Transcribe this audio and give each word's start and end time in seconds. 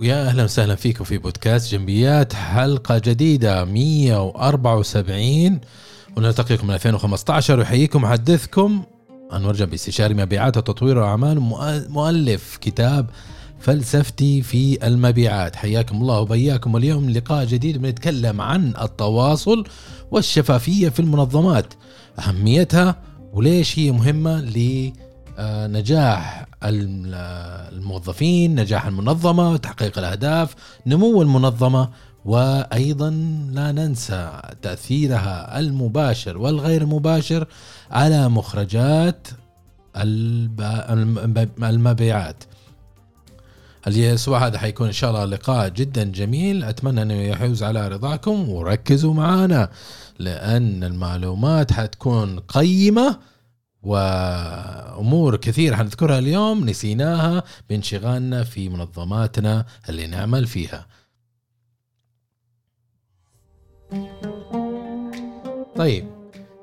ويا 0.00 0.26
أهلا 0.28 0.44
وسهلا 0.44 0.74
فيكم 0.74 1.04
في 1.04 1.18
بودكاست 1.18 1.72
جنبيات 1.72 2.32
حلقة 2.32 2.98
جديدة 2.98 3.64
174 3.64 5.60
ونلتقيكم 6.16 6.66
من 6.66 6.74
2015 6.74 7.58
ويحييكم 7.58 8.02
محدثكم 8.02 8.82
أنور 9.32 9.52
جنبي 9.54 9.74
استشاري 9.74 10.14
مبيعات 10.14 10.56
وتطوير 10.56 10.98
واعمال 10.98 11.40
مؤلف 11.90 12.56
كتاب 12.56 13.10
فلسفتي 13.58 14.42
في 14.42 14.86
المبيعات. 14.86 15.56
حياكم 15.56 15.96
الله 15.96 16.20
وبياكم 16.20 16.76
اليوم 16.76 17.10
لقاء 17.10 17.44
جديد 17.44 17.78
بنتكلم 17.78 18.40
عن 18.40 18.74
التواصل 18.82 19.64
والشفافية 20.10 20.88
في 20.88 21.00
المنظمات 21.00 21.74
أهميتها 22.18 22.96
وليش 23.32 23.78
هي 23.78 23.92
مهمة 23.92 24.40
لنجاح 25.38 26.49
الموظفين 26.62 28.60
نجاح 28.60 28.86
المنظمة 28.86 29.56
تحقيق 29.56 29.98
الأهداف 29.98 30.54
نمو 30.86 31.22
المنظمة 31.22 31.88
وأيضا 32.24 33.10
لا 33.52 33.72
ننسى 33.72 34.42
تأثيرها 34.62 35.58
المباشر 35.58 36.38
والغير 36.38 36.86
مباشر 36.86 37.46
على 37.90 38.28
مخرجات 38.28 39.28
المبيعات. 41.62 42.44
الأسبوع 43.86 44.46
هذا 44.46 44.58
حيكون 44.58 44.86
إن 44.86 44.92
شاء 44.92 45.10
الله 45.10 45.24
لقاء 45.24 45.68
جدا 45.68 46.04
جميل. 46.04 46.64
أتمنى 46.64 47.02
أنه 47.02 47.14
يحوز 47.14 47.62
على 47.62 47.88
رضاكم 47.88 48.48
وركزوا 48.48 49.14
معنا 49.14 49.70
لأن 50.18 50.84
المعلومات 50.84 51.72
حتكون 51.72 52.40
قيمة 52.40 53.18
وأمور 53.82 55.36
كثيرة 55.36 55.76
حنذكرها 55.76 56.18
اليوم 56.18 56.68
نسيناها 56.68 57.42
بانشغالنا 57.68 58.44
في 58.44 58.68
منظماتنا 58.68 59.66
اللي 59.88 60.06
نعمل 60.06 60.46
فيها. 60.46 60.86
طيب 65.76 66.20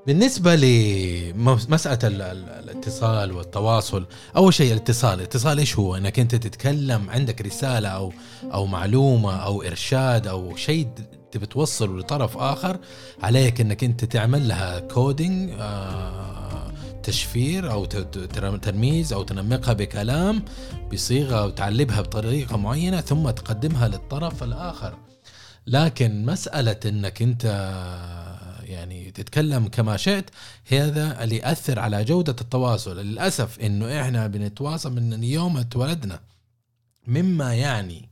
بالنسبة 0.07 0.55
لمسألة 0.55 1.99
الاتصال 2.03 3.31
والتواصل 3.31 4.05
أول 4.35 4.53
شيء 4.53 4.73
الاتصال 4.73 5.19
الاتصال 5.19 5.59
إيش 5.59 5.79
هو 5.79 5.95
أنك 5.95 6.19
أنت 6.19 6.35
تتكلم 6.35 7.09
عندك 7.09 7.41
رسالة 7.41 7.89
أو 7.89 8.13
أو 8.43 8.65
معلومة 8.65 9.35
أو 9.35 9.61
إرشاد 9.61 10.27
أو 10.27 10.55
شيء 10.55 10.87
تبي 11.31 11.45
توصله 11.45 11.99
لطرف 11.99 12.37
آخر 12.37 12.79
عليك 13.23 13.61
أنك 13.61 13.83
أنت 13.83 14.05
تعمل 14.05 14.47
لها 14.47 14.79
كودينج 14.79 15.51
آه 15.59 16.46
تشفير 17.07 17.71
أو 17.71 17.85
ترميز 18.61 19.13
أو 19.13 19.23
تنمقها 19.23 19.73
بكلام 19.73 20.45
بصيغة 20.93 21.35
أو 21.35 21.49
تعلبها 21.49 22.01
بطريقة 22.01 22.57
معينة 22.57 23.01
ثم 23.01 23.29
تقدمها 23.29 23.87
للطرف 23.87 24.43
الآخر. 24.43 24.97
لكن 25.67 26.25
مسألة 26.25 26.79
أنك 26.85 27.21
أنت 27.21 27.43
يعني 28.63 29.11
تتكلم 29.11 29.67
كما 29.67 29.97
شئت 29.97 30.29
هذا 30.71 31.23
اللي 31.23 31.37
يأثر 31.37 31.79
على 31.79 32.03
جودة 32.03 32.35
التواصل. 32.41 32.97
للأسف 32.97 33.59
إنه 33.59 34.01
إحنا 34.01 34.27
بنتواصل 34.27 34.93
من 34.93 35.23
يوم 35.23 35.57
اتولدنا. 35.57 36.19
مما 37.07 37.55
يعني 37.55 38.09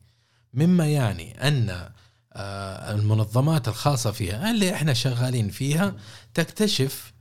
مما 0.53 0.87
يعني 0.87 1.47
أن 1.47 1.89
آه، 2.33 2.95
المنظمات 2.95 3.67
الخاصة 3.67 4.11
فيها 4.11 4.51
اللي 4.51 4.73
إحنا 4.73 4.93
شغالين 4.93 5.49
فيها 5.49 5.93
تكتشف 6.33 7.14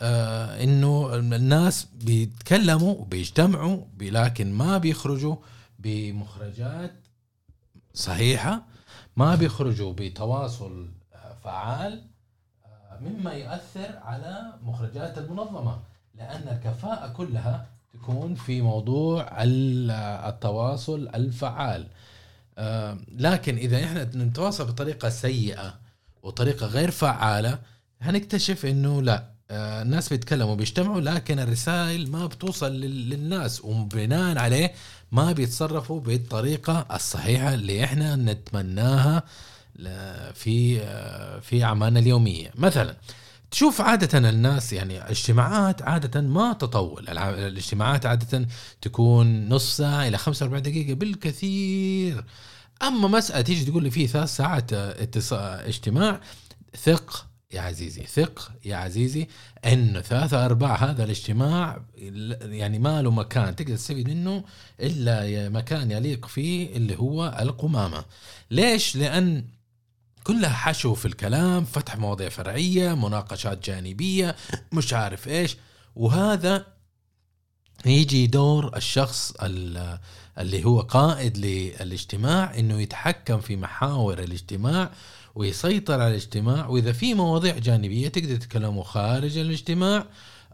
آه، 0.00 0.64
إنه 0.64 1.14
الناس 1.14 1.86
بيتكلموا 1.94 2.94
وبيجتمعوا 2.94 3.84
لكن 4.00 4.52
ما 4.52 4.78
بيخرجوا 4.78 5.36
بمخرجات 5.78 6.92
صحيحة 7.94 8.62
ما 9.16 9.34
بيخرجوا 9.34 9.92
بتواصل 9.92 10.88
فعال 11.44 12.02
مما 13.00 13.32
يؤثر 13.32 13.98
على 14.02 14.52
مخرجات 14.62 15.18
المنظمة 15.18 15.78
لأن 16.14 16.48
الكفاءة 16.48 17.12
كلها 17.12 17.66
تكون 17.92 18.34
في 18.34 18.62
موضوع 18.62 19.28
التواصل 20.28 21.08
الفعال. 21.14 21.86
آه، 22.58 22.98
لكن 23.08 23.56
إذا 23.56 23.84
إحنا 23.84 24.04
نتواصل 24.04 24.64
بطريقة 24.66 25.08
سيئة 25.08 25.74
وطريقة 26.22 26.66
غير 26.66 26.90
فعالة 26.90 27.58
هنكتشف 28.00 28.66
إنه 28.66 29.02
لا. 29.02 29.14
آه، 29.16 29.37
الناس 29.50 30.08
بيتكلموا 30.08 30.54
بيجتمعوا 30.54 31.00
لكن 31.00 31.38
الرسائل 31.38 32.10
ما 32.10 32.26
بتوصل 32.26 32.72
للناس 32.80 33.64
وبناء 33.64 34.38
عليه 34.38 34.72
ما 35.12 35.32
بيتصرفوا 35.32 36.00
بالطريقة 36.00 36.86
الصحيحة 36.94 37.54
اللي 37.54 37.84
إحنا 37.84 38.16
نتمناها 38.16 39.22
في 40.34 40.80
في 41.40 41.64
أعمالنا 41.64 42.00
اليومية. 42.00 42.50
مثلا 42.54 42.96
تشوف 43.50 43.80
عادة 43.80 44.28
الناس 44.28 44.72
يعني 44.72 45.10
اجتماعات 45.10 45.82
عادة 45.82 46.20
ما 46.20 46.52
تطول. 46.52 47.08
الاجتماعات 47.08 48.06
عادة 48.06 48.46
تكون 48.82 49.48
نص 49.48 49.76
ساعة 49.76 50.08
إلى 50.08 50.18
45 50.18 50.62
دقيقة 50.62 50.94
بالكثير. 50.94 52.24
أما 52.82 53.08
مسألة 53.08 53.40
تيجي 53.40 53.64
تقول 53.64 53.82
لي 53.82 53.90
في 53.90 54.06
ثلاث 54.06 54.36
ساعات 54.36 54.72
اجتماع 55.32 56.20
ثق 56.84 57.26
يا 57.52 57.60
عزيزي 57.60 58.02
ثق 58.02 58.52
يا 58.64 58.76
عزيزي 58.76 59.26
انه 59.64 60.00
ثلاثة 60.00 60.44
أرباع 60.44 60.74
هذا 60.74 61.04
الاجتماع 61.04 61.80
يعني 62.42 62.78
ما 62.78 63.02
له 63.02 63.10
مكان. 63.10 63.56
تقدر 63.56 63.76
تستفيد 63.76 64.08
منه 64.08 64.44
إلا 64.80 65.48
مكان 65.48 65.90
يليق 65.90 66.26
فيه 66.26 66.76
اللي 66.76 66.98
هو 66.98 67.38
القمامة. 67.40 68.04
ليش؟ 68.50 68.96
لأن 68.96 69.44
كلها 70.24 70.52
حشو 70.52 70.94
في 70.94 71.06
الكلام 71.06 71.64
فتح 71.64 71.96
مواضيع 71.96 72.28
فرعية 72.28 72.94
مناقشات 72.94 73.64
جانبية 73.66 74.36
مش 74.72 74.92
عارف 74.92 75.28
إيش. 75.28 75.56
وهذا 75.96 76.66
يجي 77.86 78.26
دور 78.26 78.76
الشخص 78.76 79.32
اللي 80.38 80.64
هو 80.64 80.80
قائد 80.80 81.38
للاجتماع 81.38 82.58
إنه 82.58 82.80
يتحكم 82.80 83.40
في 83.40 83.56
محاور 83.56 84.18
الاجتماع 84.18 84.90
ويسيطر 85.34 85.94
على 85.94 86.08
الاجتماع 86.08 86.66
وإذا 86.66 86.92
في 86.92 87.14
مواضيع 87.14 87.58
جانبية 87.58 88.08
تقدر 88.08 88.36
تتكلموا 88.36 88.84
خارج 88.84 89.38
الاجتماع 89.38 90.06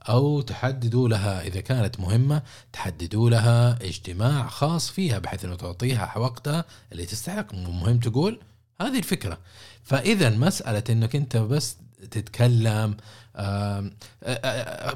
أو 0.08 0.40
تحددوا 0.40 1.08
لها 1.08 1.42
إذا 1.42 1.60
كانت 1.60 2.00
مهمة 2.00 2.42
تحددوا 2.72 3.30
لها 3.30 3.78
اجتماع 3.82 4.48
خاص 4.48 4.90
فيها 4.90 5.18
بحيث 5.18 5.44
إنه 5.44 5.54
تعطيها 5.54 6.18
وقتها 6.18 6.64
اللي 6.92 7.06
تستحق 7.06 7.54
مهم 7.54 7.98
تقول. 7.98 8.40
هذه 8.80 8.98
الفكرة. 8.98 9.38
فإذا 9.82 10.30
مسألة 10.30 10.82
إنك 10.90 11.16
أنت 11.16 11.36
بس 11.36 11.76
تتكلم. 12.10 12.96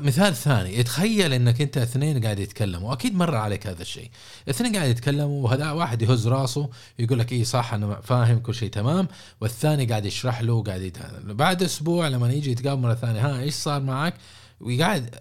مثال 0.01 0.35
ثاني 0.35 0.83
تخيل 0.83 1.33
إنك 1.33 1.61
أنت 1.61 1.79
اثنين 1.79 2.25
قاعد 2.25 2.39
يتكلموا 2.39 2.93
أكيد 2.93 3.15
مر 3.15 3.35
عليك 3.35 3.67
هذا 3.67 3.83
الشيء. 3.83 4.11
اثنين 4.51 4.77
قاعد 4.77 4.89
يتكلموا 4.89 5.45
وهذا 5.45 5.71
واحد 5.71 6.03
يهز 6.03 6.29
راسه 6.29 6.69
يقول 6.99 7.19
لك 7.19 7.33
اي 7.33 7.45
صح 7.45 7.75
أنا 7.75 8.01
فاهم 8.01 8.39
كل 8.39 8.55
شيء 8.55 8.71
تمام. 8.71 9.09
والثاني 9.41 9.87
قاعد 9.87 10.07
يشرح 10.07 10.41
له 10.43 10.53
وقاعد 10.53 10.83
يتكلم. 10.83 11.37
بعد 11.37 11.63
أسبوع 11.63 12.09
لما 12.09 12.33
يجي 12.33 12.51
يتقابل 12.51 12.83
مرة 12.83 12.95
ثانية 12.95 13.27
ها 13.27 13.41
إيش 13.41 13.55
صار 13.55 13.81
معك؟ 13.81 14.15
وقاعد 14.61 15.15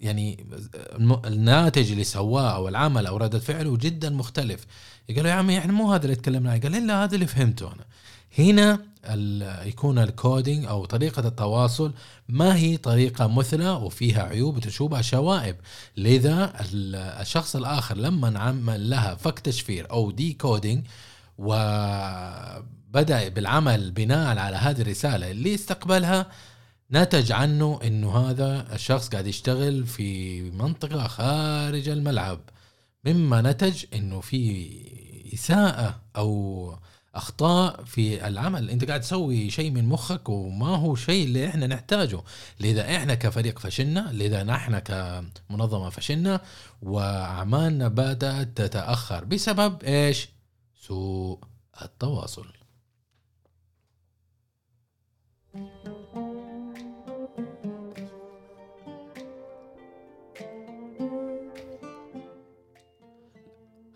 يعني 0.00 0.46
الناتج 1.26 1.90
اللي 1.90 2.04
سواه 2.04 2.54
أو 2.54 2.68
العمل 2.68 3.06
أو 3.06 3.16
ردة 3.16 3.38
فعله 3.38 3.76
جدا 3.76 4.10
مختلف. 4.10 4.66
يقول 5.08 5.24
له 5.24 5.30
يا 5.30 5.34
عمي 5.34 5.58
إحنا 5.58 5.72
مو 5.72 5.92
هذا 5.92 6.04
اللي 6.04 6.16
تكلمنا 6.16 6.50
قال 6.50 6.76
الا 6.76 7.04
هذا 7.04 7.14
اللي 7.14 7.26
فهمته 7.26 7.66
أنا. 7.66 7.84
هنا 8.38 8.80
يكون 9.64 9.98
ال 9.98 10.07
coding 10.07 10.64
أو 10.66 10.84
طريقة 10.84 11.28
التواصل 11.28 11.92
ما 12.28 12.56
هي 12.56 12.76
طريقة 12.76 13.26
مثلى 13.26 13.70
وفيها 13.70 14.22
عيوب 14.22 14.56
وتشوبها 14.56 15.02
شوائب 15.02 15.56
لذا 15.96 16.52
الشخص 17.20 17.56
الآخر 17.56 17.96
لما 17.96 18.30
نعمل 18.30 18.90
لها 18.90 19.14
فك 19.14 19.38
تشفير 19.38 19.90
أو 19.90 20.10
decoding 20.10 20.86
وبدا 21.38 23.28
بالعمل 23.28 23.90
بناء 23.90 24.38
على 24.38 24.56
هذه 24.56 24.80
الرسالة 24.80 25.30
اللي 25.30 25.54
استقبلها 25.54 26.26
نتج 26.92 27.32
عنه 27.32 27.80
إنه 27.84 28.16
هذا 28.18 28.66
الشخص 28.74 29.08
قاعد 29.08 29.26
يشتغل 29.26 29.86
في 29.86 30.40
منطقة 30.50 31.06
خارج 31.08 31.88
الملعب. 31.88 32.40
مما 33.04 33.40
نتج 33.42 33.84
إنه 33.94 34.20
في 34.20 34.68
إساءة 35.34 36.00
أو 36.16 36.74
أخطاء 37.14 37.84
في 37.84 38.26
العمل. 38.28 38.70
أنت 38.70 38.84
قاعد 38.84 39.00
تسوي 39.00 39.50
شيء 39.50 39.70
من 39.70 39.84
مخك 39.84 40.28
وما 40.28 40.76
هو 40.76 40.94
شيء 40.96 41.24
اللي 41.24 41.48
إحنا 41.48 41.66
نحتاجه. 41.66 42.22
لذا 42.60 42.96
إحنا 42.96 43.14
كفريق 43.14 43.58
فشلنا 43.58 44.10
لذا 44.12 44.42
نحن 44.42 44.78
كمنظمة 44.78 45.90
فشلنا 45.90 46.40
وأعمالنا 46.82 47.88
بدأت 47.88 48.48
تتأخر. 48.56 49.24
بسبب 49.24 49.82
إيش؟ 49.84 50.28
سوء 50.80 51.38
التواصل. 51.82 52.46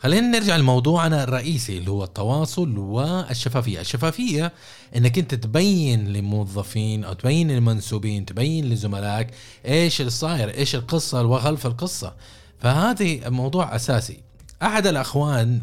خلينا 0.02 0.26
نرجع 0.38 0.56
لموضوعنا 0.56 1.24
الرئيسي 1.24 1.78
اللي 1.78 1.90
هو 1.90 2.04
التواصل 2.04 2.78
والشفافية، 2.78 3.80
الشفافية 3.80 4.52
إنك 4.96 5.18
أنت 5.18 5.34
تبين 5.34 6.08
للموظفين 6.08 7.04
أو 7.04 7.12
تبين 7.12 7.50
للمنسوبين، 7.50 8.26
تبين 8.26 8.68
لزملائك 8.70 9.28
إيش 9.66 10.00
اللي 10.00 10.10
صاير، 10.10 10.54
إيش 10.54 10.74
القصة 10.74 11.22
وخلف 11.22 11.66
القصة. 11.66 12.14
فهذه 12.58 13.28
موضوع 13.28 13.76
أساسي. 13.76 14.20
أحد 14.62 14.86
الأخوان 14.86 15.60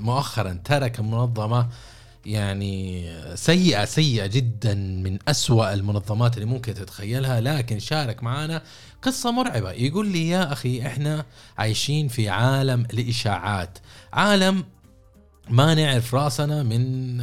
مؤخرا 0.00 0.60
ترك 0.64 0.98
المنظمه 0.98 1.68
يعني 2.26 3.06
سيئة 3.34 3.84
سيئة 3.84 4.26
جدا 4.26 4.74
من 4.74 5.18
أسوأ 5.28 5.74
المنظمات 5.74 6.34
اللي 6.34 6.46
ممكن 6.46 6.74
تتخيلها. 6.74 7.40
لكن 7.40 7.78
شارك 7.78 8.22
معنا 8.22 8.62
قصة 9.02 9.30
مرعبة. 9.30 9.70
يقول 9.72 10.08
لي 10.08 10.28
يا 10.28 10.52
أخي 10.52 10.86
إحنا 10.86 11.24
عايشين 11.58 12.08
في 12.08 12.28
عالم 12.28 12.86
الإشاعات 12.92 13.78
عالم 14.12 14.64
ما 15.50 15.74
نعرف 15.74 16.14
رأسنا 16.14 16.62
من 16.62 17.16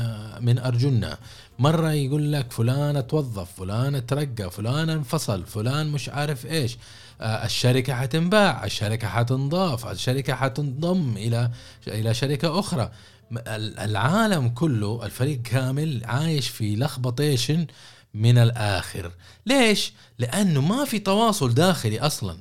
من 0.46 0.60
أرجلنا. 0.60 1.18
مرة 1.60 1.92
يقول 1.92 2.34
لك 2.34 2.52
فلان 2.52 3.08
توظف 3.08 3.52
فلان 3.52 4.06
ترقى 4.06 4.52
فلان 4.52 4.90
انفصل 4.90 5.46
فلان 5.46 5.88
مش 5.88 6.10
عارف 6.10 6.46
إيش. 6.46 6.78
آه، 7.22 7.46
الشركة 7.46 7.94
حتنباع 7.94 8.66
الشركة 8.66 9.08
حتنضاف 9.08 9.88
الشركة 9.88 10.36
حتنضم 10.36 11.18
إلى 11.18 11.52
إلى 11.88 12.14
شركة 12.14 12.60
أخرى. 12.60 12.92
العالم 13.38 14.50
كله 14.50 15.06
الفريق 15.06 15.42
كامل 15.42 16.02
عايش 16.06 16.50
في 16.50 16.76
لخبطيشن 16.76 17.68
من 18.14 18.38
الآخر. 18.38 19.12
ليش؟ 19.46 19.94
لأنه 20.20 20.62
ما 20.62 20.86
في 20.86 21.00
تواصل 21.00 21.54
داخلي 21.54 22.00
أصلا. 22.00 22.38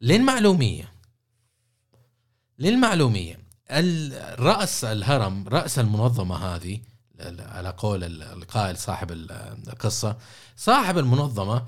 للمعلومية. 0.00 0.92
للمعلومية. 2.58 3.38
الراس 3.70 4.84
الهرم 4.84 5.48
رأس 5.48 5.78
المنظمة 5.78 6.36
هذه 6.36 6.80
على 7.38 7.74
قول 7.78 8.04
القائل 8.22 8.76
صاحب 8.76 9.12
القصة 9.68 10.16
صاحب 10.56 10.98
المنظمة 10.98 11.64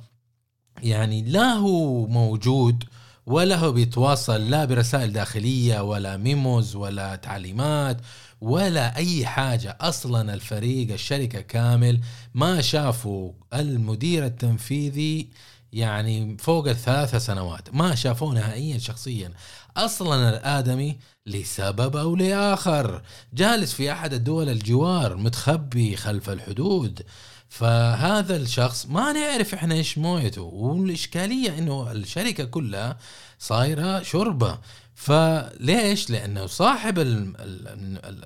يعني 0.83 1.23
لا 1.23 1.53
هو 1.53 2.06
موجود 2.06 2.85
ولا 3.27 3.56
هو 3.56 3.73
بيتواصل 3.73 4.50
لا 4.50 4.65
برسائل 4.65 5.12
داخلية 5.12 5.81
ولا 5.81 6.17
ميموز 6.17 6.77
ولا 6.77 7.17
تعليمات 7.17 8.00
ولا 8.40 8.96
أي 8.96 9.26
حاجة. 9.26 9.79
أصلا 9.81 10.35
الفريق 10.35 10.93
الشركة 10.93 11.40
كامل 11.40 12.00
ما 12.35 12.61
شافوا 12.61 13.32
المدير 13.55 14.26
التنفيذي 14.26 15.29
يعني 15.73 16.37
فوق 16.38 16.69
الثلاثة 16.69 17.19
سنوات 17.19 17.75
ما 17.75 17.94
شافوه 17.94 18.35
نهائيا 18.35 18.79
شخصيا. 18.79 19.32
أصلا 19.76 20.29
الآدمي 20.31 20.99
لسبب 21.26 21.96
أو 21.96 22.17
لآخر. 22.17 23.02
جالس 23.35 23.73
في 23.73 23.93
أحد 23.93 24.12
الدول 24.14 24.49
الجوار 24.49 25.17
متخبي 25.17 25.96
خلف 25.96 26.31
الحدود. 26.31 27.02
فهذا 27.49 28.37
الشخص 28.37 28.87
ما 28.87 29.12
نعرف 29.12 29.55
إحنا 29.55 29.75
إيش 29.75 29.99
مويته 29.99 30.43
والإشكالية 30.43 31.58
إنه 31.58 31.93
الشركة 31.93 32.44
كلها 32.44 32.99
صايرة 33.38 34.02
شوربه 34.02 34.58
فليش؟ 34.99 36.11
لأنه 36.11 36.47
صاحب 36.47 36.99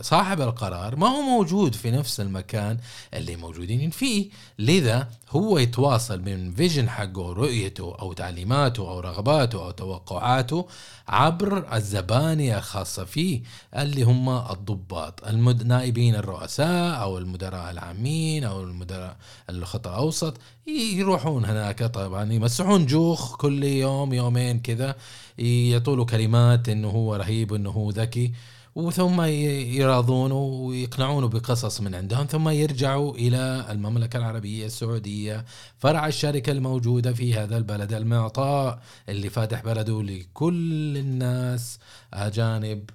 صاحب 0.01 0.41
القرار 0.41 0.97
ما 0.97 1.07
هو 1.09 1.23
موجود 1.23 1.75
في 1.75 1.91
نفس 1.91 2.21
المكان 2.21 2.79
اللي 3.15 3.37
موجودين 3.37 3.91
فيه، 3.91 4.31
لذا 4.59 5.09
هو 5.31 5.59
يتواصل 5.59 6.21
من 6.23 6.55
فيجن 6.55 6.89
حقه 6.89 7.33
رؤيته 7.33 7.97
أو 7.99 8.13
تعليماته 8.13 8.91
أو 8.91 9.01
رغباته 9.01 9.65
أو 9.65 9.71
توقعاته 9.71 10.67
عبر 11.09 11.75
الزبانية 11.77 12.59
الخاصة 12.59 13.05
فيه 13.05 13.43
اللي 13.77 14.03
هم 14.03 14.29
الضباط 14.29 15.25
النائبين 15.27 16.15
الرؤساء 16.15 17.03
أو 17.03 17.19
المدراء 17.19 17.71
العامين 17.71 18.45
أو 18.45 18.63
المدراء 18.63 19.17
الخط 19.51 19.87
الأوسط 19.89 20.37
يروحون 20.67 21.45
هناك 21.45 21.83
طبعا 21.83 22.33
يمسحون 22.33 22.87
جوخ 22.87 23.37
كل 23.37 23.65
يوم 23.65 24.13
يومين 24.13 24.61
كذا 24.61 24.97
يعطوا 25.39 25.97
له 25.97 26.05
كلمات 26.05 26.69
إنه 26.69 26.89
هو 26.89 27.17
رهيب 27.17 27.55
انه 27.55 27.71
هو 27.71 27.91
ذكي 27.91 28.33
وثم 28.75 29.21
يراضونه 29.21 30.35
ويقنعونه 30.35 31.29
بقصص 31.29 31.81
من 31.81 31.95
عندهم 31.95 32.27
ثم 32.27 32.49
يرجعوا 32.49 33.15
إلى 33.15 33.67
المملكة 33.71 34.17
العربية 34.17 34.67
السعودية 34.67 35.45
فرع 35.79 36.07
الشركة 36.07 36.53
الموجودة 36.53 37.13
في 37.13 37.35
هذا 37.35 37.57
البلد 37.57 37.93
المعطاء 37.93 38.83
اللي 39.09 39.31
فاتح 39.31 39.63
بلده 39.65 40.03
لكل 40.03 40.97
الناس 40.99 41.79
أجانب 42.15 42.91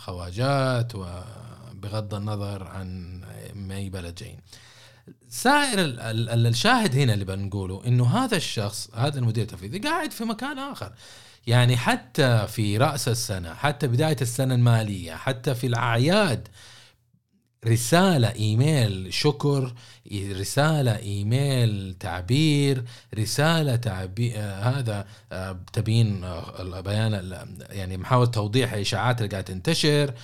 وخواجات 0.00 0.92
وبغض 0.94 2.14
النظر 2.14 2.62
عن 2.66 3.20
أي 3.70 3.90
بلد 3.90 4.14
جايين. 4.14 4.38
سائر 5.28 5.78
الشاهد 5.78 6.96
هنا 6.96 7.14
اللي 7.14 7.24
بنقوله 7.24 7.82
إنه 7.86 8.06
هذا 8.06 8.36
الشخص 8.36 8.90
هذا 8.94 9.18
المدير 9.18 9.44
التنفيذي 9.44 9.78
قاعد 9.78 10.10
في 10.10 10.24
مكان 10.24 10.58
آخر. 10.58 10.92
يعني 11.46 11.76
حتى 11.76 12.46
في 12.46 12.76
رأس 12.78 13.08
السنة 13.08 13.54
حتى 13.54 13.88
بداية 13.88 14.16
السنة 14.20 14.54
المالية 14.54 15.14
حتى 15.14 15.54
في 15.54 15.66
الأعياد 15.66 16.48
رسالة 17.66 18.32
إيميل 18.34 19.14
شكر 19.14 19.74
رسالة 20.12 20.98
إيميل 20.98 21.96
تعبير 22.00 22.84
رسالة 23.18 23.76
تعبير 23.76 24.32
آه 24.36 24.62
هذا 24.62 25.06
آه 25.32 25.60
تبين 25.72 26.24
آه 26.24 26.62
البيان 26.62 27.34
يعني 27.70 27.96
محاولة 27.96 28.30
توضيح 28.30 28.72
الاشاعات 28.72 29.18
اللي 29.18 29.30
قاعدة 29.30 29.46
تنتشر 29.46 30.14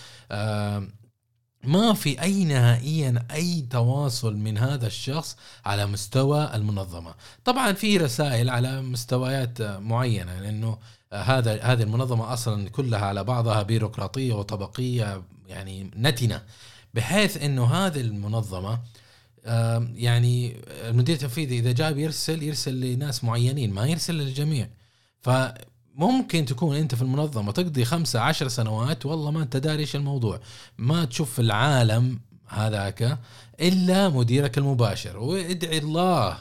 ما 1.67 1.93
في 1.93 2.23
أي 2.23 2.45
نهائيا 2.45 3.27
أي 3.33 3.67
تواصل 3.71 4.37
من 4.37 4.59
هذا 4.59 4.87
الشخص 4.87 5.37
على 5.65 5.87
مستوى 5.87 6.51
المنظمة. 6.55 7.15
طبعا 7.45 7.73
في 7.73 7.97
رسائل 7.97 8.51
على 8.51 8.83
مستويات 8.83 9.63
معينة 9.63 10.41
لأنه 10.41 10.79
هذا 11.13 11.63
هذه 11.63 11.83
المنظمة 11.83 12.33
أصلا 12.33 12.69
كلها 12.69 13.07
على 13.07 13.25
بعضها 13.25 13.63
بيروقراطية 13.63 14.35
وطبقية 14.35 15.23
يعني 15.49 15.91
نتنة 15.97 16.43
بحيث 16.95 17.43
إنه 17.43 17.65
هذه 17.65 18.01
المنظمة 18.01 18.81
يعني 19.95 20.57
المدير 20.67 21.15
التنفيذي 21.15 21.59
إذا 21.59 21.73
جاء 21.73 21.99
يرسل 21.99 22.43
يرسل 22.43 22.81
لناس 22.81 23.25
معينين 23.25 23.73
ما 23.73 23.87
يرسل 23.87 24.15
للجميع. 24.15 24.69
فممكن 25.97 26.45
تكون 26.45 26.77
أنت 26.77 26.95
في 26.95 27.03
المنظمة 27.03 27.53
تقضي 27.53 27.85
خمسة 27.85 28.21
عشر 28.21 28.49
سنوات 28.49 29.07
والله 29.07 29.31
ما 29.31 29.43
أنت 29.43 29.57
داري 29.57 29.81
إيش 29.81 29.97
الموضوع. 29.97 30.41
ما 30.79 31.05
تشوف 31.05 31.41
العالم 31.41 32.21
هذاك 32.49 33.19
إلا 33.61 34.09
مديرك 34.09 34.59
المباشر. 34.59 35.19
وادعي 35.19 35.79
الله 35.79 36.39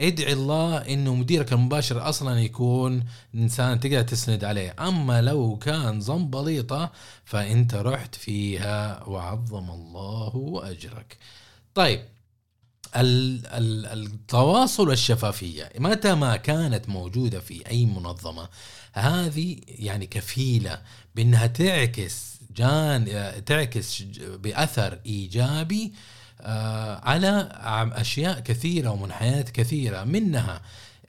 ادعي 0.00 0.32
الله 0.32 0.76
إنه 0.76 1.14
مديرك 1.14 1.52
المباشر 1.52 2.08
أصلا 2.08 2.40
يكون 2.40 3.04
إنسان 3.34 3.80
تقدر 3.80 4.02
تسند 4.02 4.44
عليه. 4.44 4.74
أما 4.80 5.22
لو 5.22 5.56
كان 5.56 6.00
زنبليطة 6.00 6.92
فأنت 7.24 7.74
رحت 7.74 8.14
فيها 8.14 9.04
وعظم 9.04 9.70
الله 9.70 10.60
أجرك. 10.70 11.18
طيب 11.74 12.00
التواصل 13.92 14.88
والشفافية. 14.88 15.72
متى 15.78 16.14
ما 16.14 16.36
كانت 16.36 16.88
موجودة 16.88 17.40
في 17.40 17.70
أي 17.70 17.86
منظمة 17.86 18.48
هذه 18.92 19.56
يعني 19.68 20.06
كفيلة 20.06 20.82
بأنها 21.14 21.46
تعكس 21.46 22.38
جان 22.56 23.06
تعكس 23.46 24.02
بأثر 24.18 24.98
إيجابي 25.06 25.92
آه، 26.40 27.00
على 27.04 27.48
أشياء 27.94 28.40
كثيرة 28.40 28.90
ومنحنيات 28.90 29.50
كثيرة 29.50 30.04
منها 30.04 30.62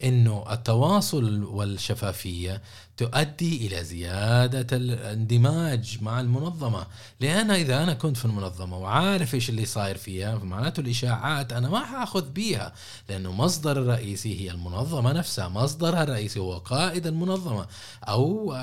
إنه 0.03 0.45
التواصل 0.53 1.43
والشفافية 1.43 2.61
تؤدي 2.99 3.67
إلى 3.67 3.83
زيادة 3.83 4.77
الاندماج 4.77 5.97
مع 6.01 6.19
المنظمة. 6.19 6.87
لأن 7.19 7.51
إذا 7.51 7.83
أنا 7.83 7.93
كنت 7.93 8.17
في 8.17 8.25
المنظمة 8.25 8.77
وعارف 8.77 9.35
إيش 9.35 9.49
اللي 9.49 9.65
صاير 9.65 9.97
فيها 9.97 10.37
معناته 10.37 10.81
الإشاعات 10.81 11.53
أنا 11.53 11.69
ما 11.69 11.85
حأخذ 11.85 12.29
بيها 12.29 12.73
لأنه 13.09 13.31
مصدر 13.31 13.71
الرئيسي 13.71 14.41
هي 14.41 14.51
المنظمة 14.51 15.11
نفسها. 15.11 15.47
مصدرها 15.47 16.03
الرئيسي 16.03 16.39
هو 16.39 16.57
قائد 16.57 17.07
المنظمة 17.07 17.65
أو 18.03 18.55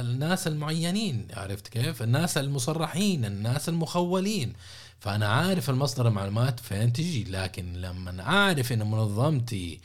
الناس 0.00 0.46
المعينين. 0.46 1.26
عرفت 1.36 1.68
كيف؟ 1.68 2.02
الناس 2.02 2.38
المصرحين 2.38 3.24
الناس 3.24 3.68
المخولين. 3.68 4.52
فأنا 5.00 5.28
عارف 5.28 5.70
المصدر 5.70 6.08
المعلومات 6.08 6.60
فين 6.60 6.92
تجي. 6.92 7.24
لكن 7.24 7.72
لما 7.72 8.22
أعرف 8.22 8.72
إن 8.72 8.90
منظمتي 8.90 9.80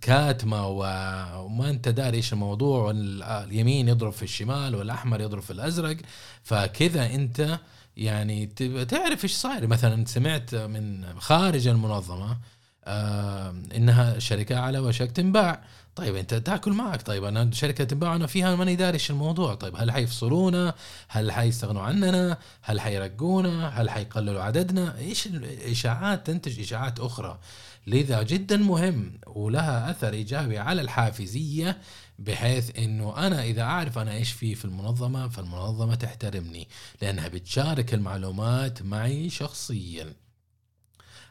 كاتمة 0.00 0.66
وما 0.68 1.70
انت 1.70 1.88
داري 1.88 2.16
إيش 2.16 2.32
الموضوع 2.32 2.82
واليمين 2.82 3.88
يضرب 3.88 4.12
في 4.12 4.22
الشمال 4.22 4.74
والأحمر 4.74 5.20
يضرب 5.20 5.42
في 5.42 5.50
الأزرق. 5.50 5.96
فكذا 6.42 7.14
انت 7.14 7.58
يعني 7.96 8.46
تعرف 8.88 9.24
إيش 9.24 9.32
صاير. 9.32 9.66
مثلا 9.66 10.04
سمعت 10.04 10.54
من 10.54 11.04
خارج 11.20 11.68
المنظمة 11.68 12.38
آه 12.84 13.54
إنها 13.76 14.18
شركة 14.18 14.58
على 14.58 14.78
وشك 14.78 15.10
تنباع 15.10 15.60
طيب 15.96 16.16
أنت 16.16 16.34
تأكل 16.34 16.72
معك. 16.72 17.02
طيب 17.02 17.24
أنا 17.24 17.50
شركة 17.52 17.84
تنباع 17.84 18.16
أنا 18.16 18.26
فيها 18.26 18.56
ماني 18.56 18.76
داري 18.76 18.94
إيش 18.94 19.10
الموضوع. 19.10 19.54
طيب 19.54 19.76
هل 19.76 19.90
حيفصلونا؟ 19.90 20.74
هل 21.08 21.32
حيستغنوا 21.32 21.82
عننا؟ 21.82 22.38
هل 22.62 22.80
حيرقونا؟ 22.80 23.68
هل 23.68 23.90
حيقللوا 23.90 24.42
عددنا؟ 24.42 24.98
إيش 24.98 25.26
الاشاعات 25.26 26.26
تنتج 26.26 26.60
إشاعات 26.60 27.00
أخرى. 27.00 27.38
لذا 27.86 28.22
جدا 28.22 28.56
مهم 28.56 29.20
ولها 29.26 29.90
أثر 29.90 30.12
إيجابي 30.12 30.58
على 30.58 30.80
الحافزية 30.82 31.78
بحيث 32.18 32.78
إنه 32.78 33.26
أنا 33.26 33.42
إذا 33.44 33.62
أعرف 33.62 33.98
أنا 33.98 34.12
إيش 34.12 34.32
في 34.32 34.54
في 34.54 34.64
المنظمة 34.64 35.28
فالمنظمة 35.28 35.94
تحترمني 35.94 36.68
لأنها 37.02 37.28
بتشارك 37.28 37.94
المعلومات 37.94 38.82
معي 38.82 39.30
شخصيا. 39.30 40.14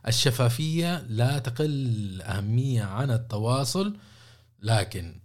الشفافية 0.08 1.06
لا 1.10 1.40
تقل 1.40 2.22
أهمية 2.22 2.84
عن 2.84 3.12
التواصل. 3.12 3.96
لكن 4.62 5.16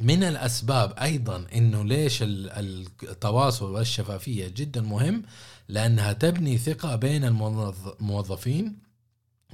من 0.00 0.24
الأسباب 0.24 0.92
أيضا 0.98 1.46
إنه 1.54 1.84
ليش 1.84 2.18
التواصل 2.22 3.70
والشفافية 3.70 4.48
جدا 4.48 4.80
مهم 4.80 5.22
لأنها 5.68 6.12
تبني 6.12 6.58
ثقة 6.58 6.96
بين 6.96 7.24
الموظفين 7.24 8.88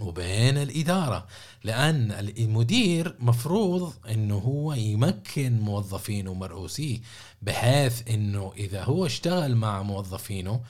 وبين 0.00 0.59
الإدارة 0.59 1.26
لأن 1.64 2.12
المدير 2.12 3.16
مفروض 3.19 3.93
أنه 4.11 4.38
هو 4.38 4.73
يمكن 4.73 5.61
موظفينه 5.61 6.31
ومرؤوسيه 6.31 7.00
بحيث 7.43 8.11
أنه 8.11 8.52
إذا 8.57 8.85
هو 8.85 9.07
اشتغل 9.07 9.54
مع 9.54 9.83
موظفينه 9.83 10.61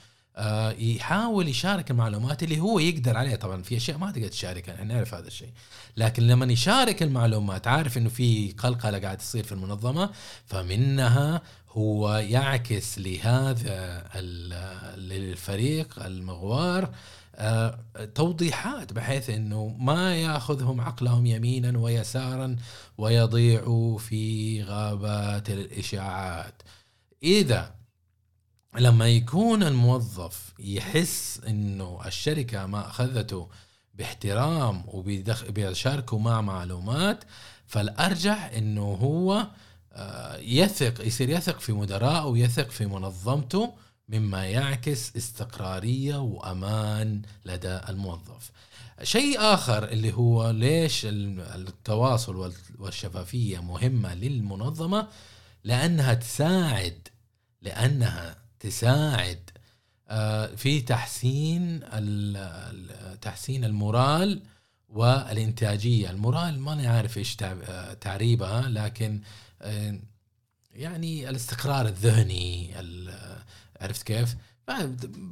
يحاول 0.79 1.47
يشارك 1.47 1.91
المعلومات 1.91 2.43
اللي 2.43 2.59
هو 2.59 2.79
يقدر 2.79 3.17
عليها. 3.17 3.35
طبعا 3.35 3.61
في 3.61 3.77
أشياء 3.77 3.97
ما 3.97 4.11
تقدر 4.11 4.27
تشاركها 4.27 4.75
إحنا 4.75 4.93
نعرف 4.93 5.13
هذا 5.13 5.27
الشيء. 5.27 5.51
لكن 5.97 6.27
لما 6.27 6.53
يشارك 6.53 7.03
المعلومات 7.03 7.67
عارف 7.67 7.97
إنه 7.97 8.09
في 8.09 8.51
قلقلة 8.51 8.99
قاعد 8.99 9.17
تصير 9.17 9.43
في 9.43 9.51
المنظمة 9.51 10.09
فمنها 10.45 11.41
هو 11.69 12.15
يعكس 12.17 12.99
لهذا 12.99 14.03
للفريق 14.97 16.05
المغوار 16.05 16.89
آه، 17.37 17.79
توضيحات 18.15 18.93
بحيث 18.93 19.29
إنه 19.29 19.75
ما 19.79 20.15
ياخذهم 20.15 20.81
عقلهم 20.81 21.25
يمينا 21.25 21.79
ويسارا 21.79 22.55
ويضيعوا 22.97 23.97
في 23.97 24.63
غابات 24.63 25.49
الإشاعات. 25.49 26.61
إذا 27.23 27.75
لما 28.77 29.07
يكون 29.07 29.63
الموظف 29.63 30.53
يحس 30.59 31.41
إنه 31.47 31.99
الشركة 32.05 32.65
ما 32.65 32.87
أخذته 32.87 33.49
باحترام 33.93 34.83
وبيشاركوا 34.87 36.19
مع 36.19 36.41
معلومات 36.41 37.23
فالأرجح 37.65 38.51
إنه 38.57 38.81
هو 38.81 39.47
آه، 39.93 40.37
يثق 40.37 41.07
يصير 41.07 41.29
يثق 41.29 41.59
في 41.59 41.73
مدراءه 41.73 42.25
ويثق 42.25 42.69
في 42.69 42.85
منظمته 42.85 43.73
مما 44.09 44.45
يعكس 44.45 45.15
استقرارية 45.15 46.17
وأمان 46.17 47.21
لدى 47.45 47.79
الموظف. 47.89 48.51
شيء 49.03 49.39
آخر 49.39 49.83
اللي 49.83 50.13
هو 50.13 50.49
ليش 50.49 51.01
التواصل 51.05 52.53
والشفافية 52.79 53.59
مهمة 53.59 54.13
للمنظمة 54.13 55.07
لأنها 55.63 56.13
تساعد 56.13 57.07
لأنها 57.61 58.44
تساعد. 58.69 59.49
آه، 60.07 60.55
في 60.55 60.81
تحسين 60.81 61.79
تحسين 63.21 63.65
المورال 63.65 64.41
والإنتاجية، 64.89 66.09
المورال 66.09 66.59
ما 66.59 66.89
عارف 66.89 67.17
إيش 67.17 67.35
تعريبها 68.01 68.69
لكن 68.69 69.21
آه، 69.61 69.99
يعني 70.73 71.29
الاستقرار 71.29 71.87
الذهني 71.87 72.75
عرفت 73.81 74.03
كيف؟ 74.03 74.35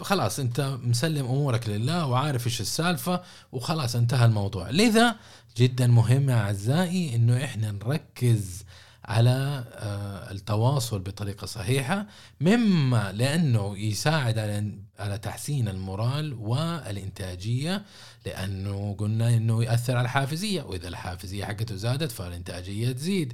خلاص 0.01 0.39
أنت 0.39 0.61
مسلم 0.83 1.25
أمورك 1.25 1.69
لله 1.69 2.05
وعارف 2.05 2.47
إيش 2.47 2.61
السالفة 2.61 3.21
وخلاص 3.51 3.95
انتهى 3.95 4.25
الموضوع. 4.25 4.69
لذا 4.69 5.15
جدا 5.57 5.87
مهم 5.87 6.29
أعزائي 6.29 7.15
إنه 7.15 7.43
إحنا 7.43 7.71
نركز 7.71 8.63
على 9.05 9.63
آه، 9.73 10.31
التواصل 10.31 10.99
بطريقة 10.99 11.45
صحيحة 11.45 12.07
مما 12.41 13.11
لأنه 13.11 13.77
يساعد 13.77 14.37
على 14.39 14.77
على 14.99 15.17
تحسين 15.17 15.67
المورال 15.67 16.33
والإنتاجية 16.33 17.85
لأنه 18.25 18.95
قلنا 18.99 19.29
إنه 19.29 19.63
يأثر 19.63 19.97
على 19.97 20.05
الحافزية 20.05 20.61
وإذا 20.63 20.87
الحافزية 20.87 21.45
حقته 21.45 21.75
زادت 21.75 22.11
فالإنتاجية 22.11 22.91
تزيد. 22.91 23.33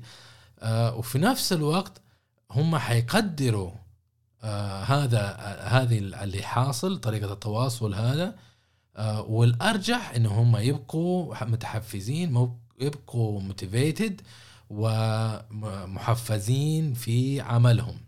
آه، 0.59 0.95
وفي 0.95 1.19
نفس 1.19 1.53
الوقت 1.53 2.01
هم 2.51 2.77
حيقدروا 2.77 3.71
آه 4.43 4.83
هذا 4.83 5.35
هذه 5.63 5.97
اللي 5.97 6.43
حاصل 6.43 6.97
طريقة 6.97 7.33
التواصل 7.33 7.93
هذا. 7.93 8.35
والأرجح 9.27 10.11
إن 10.15 10.25
هم 10.25 10.57
يبقوا 10.57 11.45
متحفزين 11.45 12.49
يبقوا 12.79 13.41
موتيفيتد 13.41 14.21
ومحفزين 14.69 16.33
في 16.93 17.41
عملهم. 17.41 18.01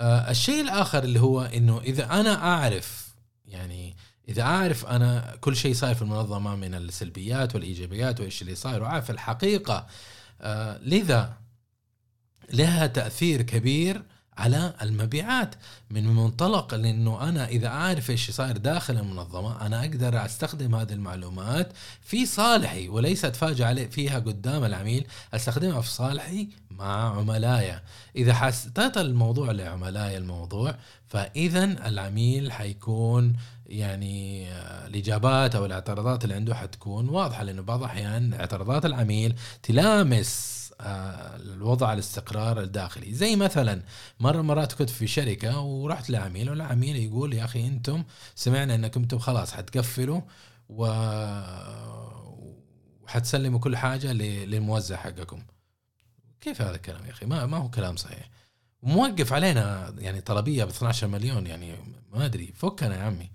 آه 0.00 0.30
الشيء 0.30 0.60
الآخر 0.60 1.04
اللي 1.04 1.20
هو 1.20 1.40
إنه 1.42 1.80
إذا 1.80 2.20
أنا 2.20 2.34
أعرف 2.34 3.14
يعني 3.46 3.96
إذا 4.28 4.42
أعرف 4.42 4.86
أنا 4.86 5.36
كل 5.40 5.56
شيء 5.56 5.74
صاير 5.74 5.94
في 5.94 6.02
المنظمة 6.02 6.56
من 6.56 6.74
السلبيات 6.74 7.54
والإيجابيات 7.54 8.20
وإيش 8.20 8.42
اللي 8.42 8.54
صاير 8.54 8.82
وعارف 8.82 9.10
الحقيقة 9.10 9.86
آه 10.40 10.78
لذا 10.78 11.36
لها 12.52 12.86
تأثير 12.86 13.42
كبير 13.42 14.02
على 14.38 14.74
المبيعات. 14.82 15.54
من 15.90 16.06
منطلق 16.06 16.74
لأنه 16.74 17.28
أنا 17.28 17.48
إذا 17.48 17.68
أعرف 17.68 18.10
إيش 18.10 18.30
صاير 18.30 18.56
داخل 18.56 18.96
المنظمة 18.96 19.66
أنا 19.66 19.80
أقدر 19.80 20.24
أستخدم 20.24 20.74
هذه 20.74 20.92
المعلومات 20.92 21.72
في 22.02 22.26
صالحي 22.26 22.88
وليس 22.88 23.24
اتفاجئ 23.24 23.64
عليه 23.64 23.86
فيها 23.86 24.18
قدام 24.18 24.64
العميل 24.64 25.06
أستخدمها 25.34 25.80
في 25.80 25.90
صالحي 25.90 26.48
مع 26.70 27.18
عملائي 27.18 27.78
إذا 28.16 28.34
حسيت 28.34 28.96
الموضوع 28.96 29.50
لعملائي 29.50 30.16
الموضوع 30.16 30.74
فإذا 31.08 31.64
العميل 31.64 32.52
حيكون 32.52 33.32
يعني 33.66 34.48
الإجابات 34.86 35.54
أو 35.54 35.66
الاعتراضات 35.66 36.24
اللي 36.24 36.34
عنده 36.34 36.54
حتكون 36.54 37.08
واضحة 37.08 37.42
لأنه 37.42 37.62
بعض 37.62 37.78
الأحيان 37.78 38.34
اعتراضات 38.34 38.86
العميل 38.86 39.34
تلامس 39.62 40.61
آه، 40.61 40.61
الوضع 40.82 41.92
الاستقرار 41.92 42.60
الداخلي. 42.60 43.14
زي 43.14 43.36
مثلا 43.36 43.82
مرة 44.20 44.42
مرات 44.42 44.72
كنت 44.72 44.90
في 44.90 45.06
شركة 45.06 45.60
ورحت 45.60 46.10
لعميل 46.10 46.50
والعميل 46.50 46.96
يقول 46.96 47.34
يا 47.34 47.44
أخي 47.44 47.66
أنتم 47.66 48.04
سمعنا 48.34 48.74
أنكم 48.74 49.02
أنتم 49.02 49.18
خلاص 49.18 49.52
حتقفلوا 49.52 50.20
و 50.68 50.86
وحتسلموا 53.02 53.58
كل 53.58 53.76
حاجة 53.76 54.12
للموزع 54.12 54.96
حقكم. 54.96 55.42
كيف 56.40 56.62
هذا 56.62 56.74
الكلام 56.76 57.04
يا 57.06 57.10
أخي؟ 57.10 57.26
ما, 57.26 57.46
ما 57.46 57.56
هو 57.56 57.70
كلام 57.70 57.96
صحيح. 57.96 58.30
موقف 58.82 59.32
علينا 59.32 59.94
يعني 59.98 60.20
طلبية 60.20 60.64
ب 60.64 60.68
12 60.68 61.06
مليون 61.06 61.46
يعني 61.46 61.74
ما 62.12 62.24
أدري 62.24 62.52
فكنا 62.56 62.96
يا 62.96 63.02
عمي. 63.02 63.30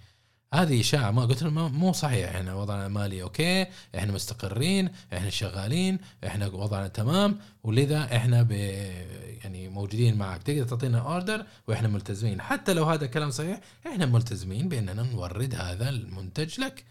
هذه 0.54 0.82
إشاعة 0.82 1.12
ما 1.12 1.26
قلت 1.26 1.44
لهم 1.44 1.74
مو 1.74 1.94
صحيح. 1.94 2.36
إحنا 2.36 2.54
وضعنا 2.54 2.86
المالي 2.86 3.22
أوكي 3.22 3.66
إحنا 3.96 4.12
مستقرين 4.12 4.90
إحنا 5.14 5.30
شغالين 5.30 6.00
إحنا 6.26 6.48
وضعنا 6.48 6.88
تمام. 6.88 7.40
ولذا 7.64 8.16
إحنا 8.16 8.44
ب 8.44 8.52
يعني 8.52 9.70
موجودين 9.70 10.18
معك. 10.18 10.44
تقدر 10.44 10.64
تعطينا 10.64 11.00
اوردر 11.00 11.46
وإحنا 11.68 11.88
ملتزمين. 11.88 12.42
حتى 12.42 12.74
لو 12.74 12.84
هذا 12.84 13.06
الكلام 13.06 13.32
صحيح 13.32 13.60
إحنا 13.88 14.06
ملتزمين 14.06 14.70
بإننا 14.70 15.04
نورد 15.04 15.56
هذا 15.56 15.90
المنتج 15.90 16.60
لك. 16.60 16.84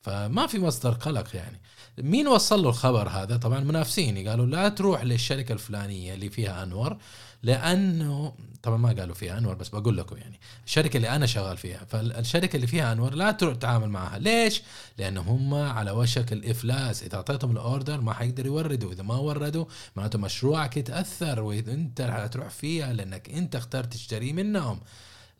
فما 0.00 0.46
في 0.46 0.58
مصدر 0.58 0.90
قلق 0.90 1.36
يعني. 1.36 1.60
مين 1.98 2.28
وصل 2.28 2.62
له 2.62 2.68
الخبر 2.68 3.08
هذا؟ 3.08 3.36
طبعا 3.36 3.60
منافسين. 3.60 4.28
قالوا 4.28 4.46
لا 4.46 4.68
تروح 4.68 5.04
للشركة 5.04 5.52
الفلانية 5.52 6.14
اللي 6.14 6.28
فيها 6.30 6.62
أنور. 6.62 6.96
لأنه 7.44 8.34
طبعا 8.62 8.76
ما 8.76 8.88
قالوا 8.88 9.14
فيها 9.14 9.38
أنور 9.38 9.54
بس 9.54 9.68
بقول 9.68 9.96
لكم 9.96 10.16
يعني. 10.16 10.40
الشركة 10.66 10.96
اللي 10.96 11.08
أنا 11.08 11.26
شغال 11.26 11.56
فيها 11.56 11.84
فالشركة 11.84 12.56
اللي 12.56 12.66
فيها 12.66 12.92
أنور 12.92 13.14
لا 13.14 13.30
تروح 13.30 13.54
تتعامل 13.54 13.88
معها. 13.88 14.18
ليش؟ 14.18 14.62
لأن 14.98 15.16
هم 15.18 15.54
على 15.54 15.90
وشك 15.90 16.32
الإفلاس. 16.32 17.02
إذا 17.02 17.16
أعطيتهم 17.16 17.50
الأوردر 17.50 18.00
ما 18.00 18.12
حيقدروا 18.12 18.60
يوردوا. 18.60 18.92
إذا 18.92 19.02
ما 19.02 19.14
وردوا 19.14 19.64
معناته 19.96 20.18
مشروعك 20.18 20.76
يتأثر 20.76 21.40
وانت 21.40 22.02
حتروح 22.02 22.48
فيها 22.48 22.92
لأنك 22.92 23.30
أنت 23.30 23.56
اخترت 23.56 23.92
تشتري 23.92 24.32
منهم. 24.32 24.80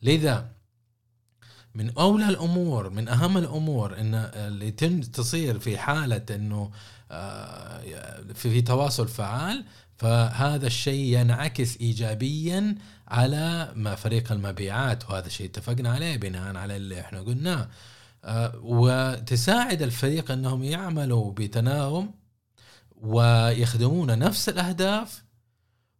لذا 0.01 0.51
من 1.75 1.97
أولى 1.97 2.29
الأمور 2.29 2.89
من 2.89 3.07
أهم 3.07 3.37
الأمور 3.37 3.99
إن 3.99 4.15
اللي 4.33 4.71
تصير 4.71 5.59
في 5.59 5.77
حالة 5.77 6.25
إنه 6.29 6.71
آه، 7.11 8.23
في 8.33 8.61
تواصل 8.61 9.07
فعال 9.07 9.65
فهذا 9.97 10.67
الشيء 10.67 11.19
ينعكس 11.19 11.77
ايجابيا 11.77 12.75
على 13.07 13.71
ما 13.75 13.95
فريق 13.95 14.31
المبيعات 14.31 15.09
وهذا 15.09 15.27
الشيء 15.27 15.45
اتفقنا 15.45 15.89
عليه 15.93 16.17
بناء 16.17 16.55
على 16.55 16.75
اللي 16.75 16.99
إحنا 17.01 17.21
قلناه. 17.21 17.69
آه، 18.23 18.53
وتساعد 18.63 19.81
الفريق 19.81 20.31
إنهم 20.31 20.63
يعملوا 20.63 21.31
بتناغم 21.31 22.11
ويخدمون 22.95 24.19
نفس 24.19 24.49
الأهداف 24.49 25.23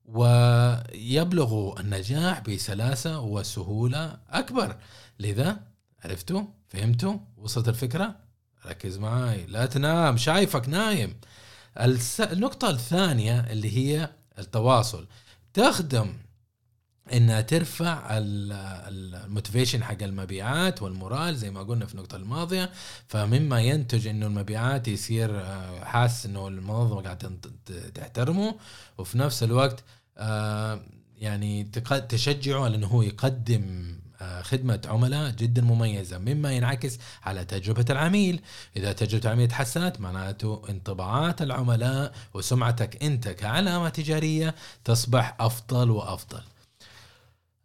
ويبلغوا 0.06 1.80
النجاح 1.80 2.40
بسلاسة 2.40 3.20
وسهولة 3.20 4.18
أكبر. 4.30 4.76
لذا 5.20 5.60
عرفتوا؟ 6.04 6.42
فهمتوا؟ 6.68 7.18
وصلت 7.38 7.70
الفكرة؟ 7.70 8.16
ركز 8.66 8.98
معاي. 8.98 9.46
لا 9.46 9.66
تنام 9.66 10.18
شايفك 10.18 10.70
نايم. 10.70 11.20
النقطة 11.78 12.70
الثانية 12.70 13.40
اللي 13.40 13.78
هي 13.78 14.10
التواصل. 14.40 15.08
تخدم 15.54 16.14
انها 17.14 17.42
ترفع 17.42 18.08
ال 18.12 18.27
motivation 18.27 19.84
حق 19.84 20.04
المبيعات 20.04 20.82
وال 20.82 20.95
morale 20.95 21.36
زي 21.36 21.52
ما 21.52 21.64
قلنا 21.64 21.86
في 21.86 21.94
النقطة 21.94 22.16
الماضية. 22.16 22.72
فمما 23.08 23.62
ينتج 23.62 24.08
إنه 24.08 24.26
المبيعات 24.26 24.88
يصير 24.88 25.42
آه، 25.42 25.84
حاسس 25.84 26.26
إنه 26.26 26.48
المنظمة 26.48 27.02
قاعدة 27.02 27.32
تحترمه. 27.96 28.56
وفي 28.98 29.18
نفس 29.18 29.44
الوقت 29.44 29.84
آه، 30.18 30.82
يعني 31.18 31.64
تشجعه 32.10 32.64
على 32.64 32.76
إنه 32.76 32.88
هو 32.88 33.02
يقدم 33.02 33.96
خدمة 34.42 34.82
عملاء 34.86 35.30
جدا 35.30 35.62
مميزة 35.62 36.18
مما 36.18 36.52
ينعكس 36.52 37.00
على 37.24 37.46
تجربة 37.46 37.86
العميل. 37.90 38.42
إذا 38.78 38.92
تجربة 38.94 39.26
العميل 39.26 39.48
تحسنت 39.48 40.00
معناته 40.00 40.62
انطباعات 40.70 41.42
العملاء 41.42 42.14
وسمعتك 42.34 43.04
أنت 43.04 43.28
كعلامة 43.28 43.90
تجارية 43.90 44.56
تصبح 44.84 45.36
أفضل 45.40 45.92
وأفضل. 45.92 46.42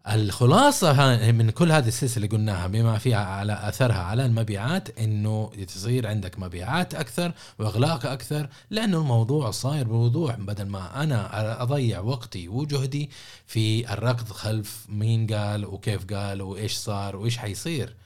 الخلاصة 0.09 1.17
من 1.33 1.51
كل 1.51 1.73
هذه 1.73 1.89
السلسلة 1.89 2.17
اللي 2.25 2.37
قلناها 2.37 2.67
بما 2.67 2.99
فيها 2.99 3.25
على 3.25 3.69
أثرها 3.69 4.03
على 4.03 4.27
المبيعات 4.27 4.99
إنه 4.99 5.53
تصير 5.69 6.07
عندك 6.07 6.39
مبيعات 6.39 6.95
أكثر 6.95 7.33
وإغلاق 7.59 8.07
أكثر 8.07 8.49
لأنه 8.71 8.99
الموضوع 8.99 9.51
صاير 9.51 9.89
بوضوح. 9.89 10.35
بدل 10.35 10.67
ما 10.67 11.03
أنا 11.03 11.63
أضيع 11.63 12.01
وقتي 12.01 12.49
وجهدي 12.49 13.11
في 13.47 13.93
الركض 13.93 14.29
خلف 14.29 14.87
مين 14.89 15.27
قال 15.27 15.65
وكيف 15.65 16.13
قال 16.13 16.43
وإيش 16.43 16.77
صار 16.77 17.17
وإيش 17.17 17.39
حيصير. 17.39 17.97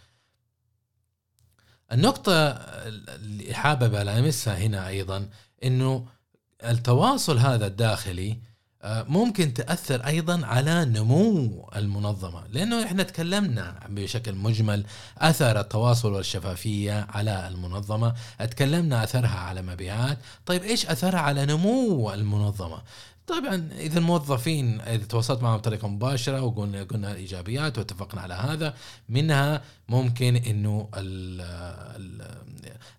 النقطة 1.93 2.33
اللي 2.33 3.55
حابب 3.55 3.95
ألامسها 3.95 4.57
هنا 4.59 4.89
أيضا 4.89 5.29
إنه 5.65 6.07
التواصل 6.65 7.39
هذا 7.39 7.67
الداخلي 7.67 8.39
ممكن 8.87 9.55
تأثر 9.55 10.07
أيضا 10.07 10.47
على 10.47 10.85
نمو 10.85 11.71
المنظمة 11.77 12.43
لأنه 12.53 12.85
إحنا 12.85 13.03
تكلمنا 13.03 13.81
بشكل 13.89 14.35
مجمل 14.35 14.85
أثر 15.19 15.61
التواصل 15.61 16.13
والشفافية 16.13 17.07
على 17.11 17.49
المنظمة 17.49 18.15
تكلمنا 18.39 19.05
أثرها 19.05 19.39
على 19.39 19.63
مبيعات. 19.63 20.19
طيب 20.47 20.63
إيش 20.63 20.87
أثرها 20.87 21.21
على 21.21 21.47
نمو 21.47 22.13
المنظمة؟ 22.13 22.83
طبعا 23.27 23.69
إذا 23.79 23.99
الموظفين 23.99 24.81
إذا 24.81 25.05
تواصلت 25.05 25.43
معهم 25.43 25.57
بطريقة 25.57 25.89
مباشرة 25.89 26.43
وقلنا 26.43 26.83
قلنا 26.83 27.13
الايجابيات 27.13 27.79
واتفقنا 27.79 28.21
على 28.21 28.35
هذا 28.35 28.75
منها 29.09 29.63
ممكن 29.89 30.37
إنه 30.37 30.89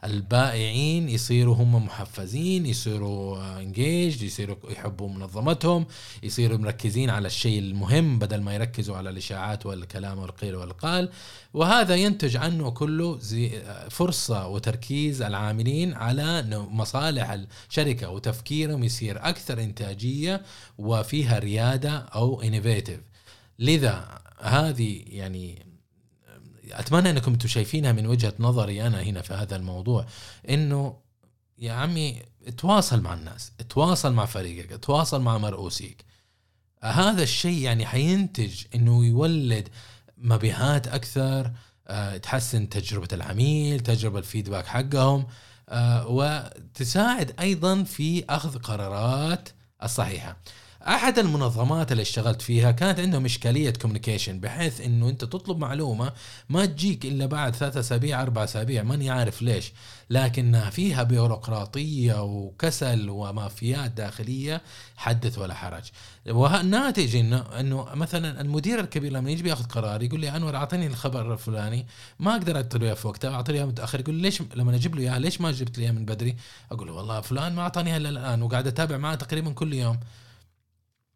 البائعين 0.03 1.10
يصيروا 1.10 1.55
هم 1.55 1.86
محفزين 1.86 2.65
يصيروا 2.65 3.60
انجيج 3.60 4.24
يصيروا 4.24 4.55
يحبوا 4.70 5.10
منظمتهم 5.10 5.86
يصيروا 6.24 6.58
مركزين 6.58 7.10
على 7.10 7.27
الشيء 7.27 7.60
المهم 7.60 8.20
بدل 8.20 8.41
ما 8.41 8.55
يركزوا 8.55 8.98
على 8.98 9.10
الإشاعات 9.10 9.65
والكلام 9.65 10.20
والقيل 10.20 10.55
والقال. 10.55 11.10
وهذا 11.53 11.96
ينتج 11.96 12.38
عنه 12.38 12.70
كله 12.70 13.20
زي 13.20 13.63
فرصة 13.89 14.48
وتركيز 14.48 15.22
العاملين 15.22 15.94
على 15.94 16.44
مصالح 16.72 17.38
الشركة 17.70 18.10
وتفكيرهم 18.10 18.84
يصير 18.84 19.29
أكثر 19.29 19.62
إنتاجية 19.62 20.14
وفيها 20.77 21.39
ريادة 21.39 21.98
أو 21.98 22.42
انوفيتيف 22.42 23.00
لذا 23.59 24.20
هذه 24.40 25.03
يعني 25.07 25.66
أتمنى 26.72 27.09
أنكم 27.09 27.31
أنتم 27.31 27.48
شايفينها 27.48 27.92
من 27.92 28.07
وجهة 28.07 28.33
نظري 28.40 28.87
أنا 28.87 29.01
هنا 29.01 29.22
في 29.22 29.33
هذا 29.33 29.55
الموضوع 29.55 30.05
إنه 30.50 30.98
يا 31.59 31.74
عمي 31.74 32.22
تواصل 32.57 33.01
مع 33.01 33.13
الناس 33.13 33.51
تواصل 33.70 34.13
مع 34.13 34.25
فريقك 34.25 34.83
تواصل 34.83 35.22
مع 35.22 35.37
مرؤوسيك. 35.37 36.05
هذا 36.83 37.24
الشيء 37.24 37.61
يعني 37.61 37.85
حينتج 37.85 38.63
إنه 38.75 39.05
يولد 39.05 39.70
مبيعات 40.18 40.87
أكثر 40.87 41.51
أه 41.87 42.18
تحسن 42.18 42.70
تجربة 42.70 43.07
العميل 43.13 43.79
تجربة 43.79 44.20
ال 44.20 44.25
feedback 44.25 44.66
حقهم 44.66 45.27
أه 45.70 46.07
وتساعد 46.07 47.33
أيضا 47.40 47.83
في 47.83 48.25
أخذ 48.29 48.57
قرارات 48.59 49.50
الصحيحة. 49.83 50.38
أحد 50.87 51.19
المنظمات 51.19 51.91
اللي 51.91 52.01
اشتغلت 52.01 52.41
فيها 52.41 52.71
كانت 52.71 53.00
عندهم 53.00 53.25
إشكالية 53.25 53.69
communication 53.70 54.40
بحيث 54.39 54.81
إنه 54.81 55.09
أنت 55.09 55.25
تطلب 55.25 55.57
معلومة 55.57 56.13
ما 56.50 56.65
تجيك 56.65 57.05
إلا 57.05 57.25
بعد 57.25 57.55
ثلاثة 57.55 57.79
أسابيع 57.79 58.21
أربع 58.21 58.43
أسابيع 58.43 58.83
ماني 58.83 59.09
عارف 59.09 59.41
ليش. 59.41 59.71
لكنها 60.09 60.69
فيها 60.69 61.03
بيروقراطية 61.03 62.24
وكسل 62.24 63.09
ومافيات 63.09 63.91
داخلية 63.91 64.61
حدث 64.98 65.37
ولا 65.37 65.53
حرج. 65.53 65.83
والناتج 66.29 67.15
انه 67.15 67.59
إنه 67.59 67.87
مثلا 67.93 68.41
المدير 68.41 68.79
الكبير 68.79 69.11
لما 69.11 69.31
يجي 69.31 69.43
بياخذ 69.43 69.63
قرار 69.63 70.03
يقول 70.03 70.19
لي 70.19 70.35
أنور 70.35 70.55
أعطيني 70.55 70.87
الخبر 70.87 71.33
الفلاني 71.33 71.85
ما 72.19 72.31
أقدر 72.31 72.55
اعطي 72.55 72.77
له 72.77 72.93
في 72.93 73.07
وقتها 73.07 73.29
اعطي 73.35 73.51
له 73.51 73.57
إياه 73.57 73.65
متأخر 73.65 74.00
يقول 74.00 74.15
ليش 74.15 74.41
لما 74.55 74.75
أجيب 74.75 74.95
له 74.95 75.01
اياها 75.01 75.19
ليش 75.19 75.41
ما 75.41 75.51
جبت 75.51 75.77
لي 75.77 75.91
من 75.91 76.05
بدري؟ 76.05 76.35
أقول 76.71 76.87
له 76.87 76.93
والله 76.93 77.21
فلان 77.21 77.55
ما 77.55 77.61
أعطاني 77.61 77.98
إلا 77.98 78.09
الآن 78.09 78.41
وقاعد 78.41 78.67
أتابع 78.67 78.98
معاه 78.98 79.15
تقريبا 79.15 79.51
كل 79.51 79.74
يوم. 79.74 79.98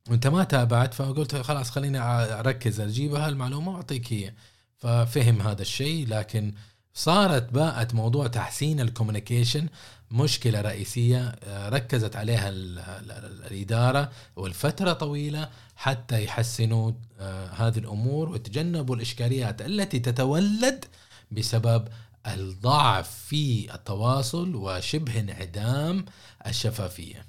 وانت 0.10 0.28
ما 0.28 0.44
تابعت 0.44 0.94
فقلت 0.94 1.36
خلاص 1.36 1.72
خليني 1.72 2.00
أركز 2.40 2.80
اجيبها 2.80 3.30
المعلومه 3.30 3.72
وأعطيك 3.72 4.14
هي. 4.14 4.34
ففهم 4.78 5.42
هذا 5.42 5.62
الشيء 5.62 6.08
لكن 6.08 6.54
صارت 6.94 7.54
باءت 7.54 7.94
موضوع 7.94 8.28
تحسين 8.28 8.80
الكوميونيكيشن 8.80 9.68
مشكلة 10.12 10.62
رئيسية 10.62 11.36
آه، 11.44 11.70
ركزت 11.70 12.16
عليها 12.16 12.50
الإدارة 12.50 14.12
والفترة 14.36 14.94
طويلة 14.94 15.50
حتى 15.76 16.24
يحسنوا 16.24 16.92
آه، 17.20 17.48
هذه 17.48 17.78
الأمور 17.78 18.30
ويتجنبوا 18.30 18.96
الإشكاليات 18.96 19.62
التي 19.62 20.00
تتولد 20.00 20.86
بسبب 21.32 21.88
الضعف 22.28 23.10
في 23.10 23.74
التواصل 23.76 24.56
وشبه 24.56 25.20
انعدام 25.20 26.06
الشفافية. 26.48 27.26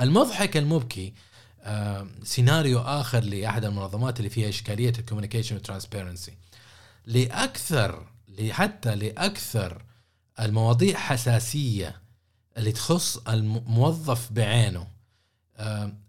المضحك 0.00 0.56
المبكي 0.56 1.14
سيناريو 2.22 2.78
آخر 2.78 3.20
لأحد 3.24 3.64
المنظمات 3.64 4.18
اللي 4.18 4.30
فيها 4.30 4.48
إشكالية 4.48 4.92
ال 4.98 5.02
communication 5.02 5.54
وال 5.54 5.65
transparency 5.65 6.32
لأكثر 7.06 8.06
حتى 8.50 8.94
لأكثر 8.94 9.82
المواضيع 10.40 10.98
حساسية 10.98 12.00
اللي 12.56 12.72
تخص 12.72 13.16
الموظف 13.16 14.32
بعينه 14.32 14.86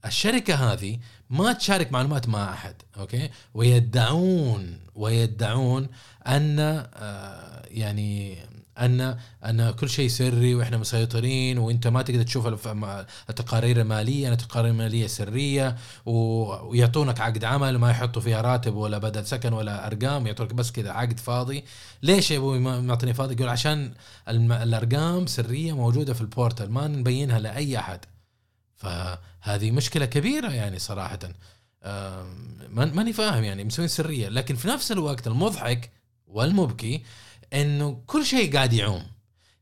الشركة 0.05 0.55
هذه 0.55 0.99
ما 1.29 1.53
تشارك 1.53 1.91
معلومات 1.91 2.29
مع 2.29 2.53
أحد 2.53 2.75
أوكي؟ 2.97 3.29
ويدعون 3.53 4.79
ويدعون 4.95 5.87
أن 6.27 6.59
آه، 6.59 7.65
يعني 7.67 8.37
ان 8.77 9.17
أن 9.45 9.71
كل 9.71 9.89
شيء 9.89 10.09
سري 10.09 10.55
وإحنا 10.55 10.77
مسيطرين 10.77 11.57
وإنت 11.57 11.87
ما 11.87 12.01
تقدر 12.01 12.23
تشوف 12.23 12.47
التقارير 13.29 13.81
المالية 13.81 14.27
أن 14.27 14.33
التقارير 14.33 14.71
المالية 14.71 15.07
سرية 15.07 15.75
ويعطونك 16.05 17.19
عقد 17.21 17.43
عمل 17.43 17.77
ما 17.77 17.91
يحطوا 17.91 18.21
فيها 18.21 18.41
راتب 18.41 18.75
ولا 18.75 18.97
بدل 18.97 19.25
سكن 19.25 19.53
ولا 19.53 19.87
أرقام 19.87 20.27
يعطونك 20.27 20.53
بس 20.53 20.71
كذا 20.71 20.91
عقد 20.91 21.19
فاضي. 21.19 21.63
ليش 22.03 22.31
يا 22.31 22.37
أبوي 22.37 22.59
معطيني 22.59 23.13
فاضي؟ 23.13 23.33
يقول 23.33 23.49
عشان 23.49 23.93
الأرقام 24.27 25.27
سرية 25.27 25.73
موجودة 25.73 26.13
في 26.13 26.21
ال 26.21 26.28
portal 26.28 26.71
ما 26.71 26.87
نبينها 26.87 27.39
لأي 27.39 27.79
أحد. 27.79 27.99
فهذه 28.75 29.71
مشكلة 29.71 30.05
كبيرة 30.05 30.51
يعني 30.51 30.79
صراحة. 30.79 31.19
ماني 32.69 33.13
فاهم 33.13 33.43
يعني 33.43 33.63
مسوين 33.63 33.87
سرية. 33.87 34.29
لكن 34.29 34.55
في 34.55 34.67
نفس 34.67 34.91
الوقت 34.91 35.27
المضحك 35.27 35.91
والمبكي 36.27 37.03
إنه 37.53 38.03
كل 38.07 38.25
شيء 38.25 38.53
قاعد 38.53 38.73
يعوم. 38.73 39.07